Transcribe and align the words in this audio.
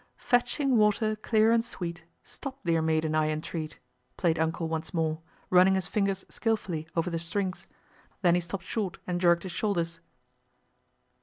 Fetching 0.17 0.77
water 0.77 1.15
clear 1.15 1.51
and 1.51 1.63
sweet, 1.63 2.05
Stop, 2.23 2.57
dear 2.65 2.81
maiden, 2.81 3.13
I 3.13 3.27
entreat— 3.29 3.77
played 4.17 4.39
"Uncle" 4.39 4.67
once 4.67 4.95
more, 4.95 5.21
running 5.51 5.75
his 5.75 5.85
fingers 5.85 6.25
skillfully 6.27 6.87
over 6.95 7.11
the 7.11 7.19
strings, 7.19 7.67
and 8.09 8.19
then 8.23 8.33
he 8.33 8.41
stopped 8.41 8.63
short 8.65 8.97
and 9.05 9.21
jerked 9.21 9.43
his 9.43 9.51
shoulders. 9.51 9.99